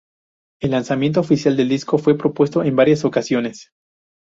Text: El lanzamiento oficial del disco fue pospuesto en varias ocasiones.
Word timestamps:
El 0.59 0.71
lanzamiento 0.71 1.19
oficial 1.19 1.55
del 1.55 1.69
disco 1.69 1.99
fue 1.99 2.17
pospuesto 2.17 2.63
en 2.63 2.75
varias 2.75 3.05
ocasiones. 3.05 3.69